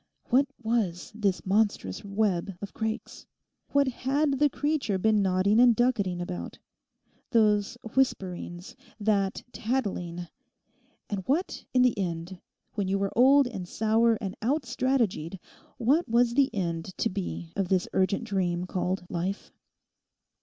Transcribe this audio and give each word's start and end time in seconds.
What 0.29 0.47
was 0.63 1.11
this 1.13 1.45
monstrous 1.45 2.03
web 2.03 2.57
of 2.59 2.73
Craik's? 2.73 3.27
What 3.69 3.87
had 3.87 4.39
the 4.39 4.49
creature 4.49 4.97
been 4.97 5.21
nodding 5.21 5.59
and 5.59 5.75
ducketing 5.75 6.19
about?—those 6.19 7.77
whisperings, 7.93 8.75
that 8.99 9.43
tattling? 9.51 10.27
And 11.07 11.19
what 11.27 11.65
in 11.71 11.83
the 11.83 11.95
end, 11.99 12.41
when 12.73 12.87
you 12.87 12.97
were 12.97 13.15
old 13.15 13.45
and 13.45 13.67
sour 13.67 14.15
and 14.19 14.35
out 14.41 14.63
strategied, 14.63 15.37
what 15.77 16.09
was 16.09 16.33
the 16.33 16.49
end 16.51 16.97
to 16.97 17.09
be 17.11 17.53
of 17.55 17.67
this 17.67 17.87
urgent 17.93 18.23
dream 18.23 18.65
called 18.65 19.05
Life? 19.07 19.51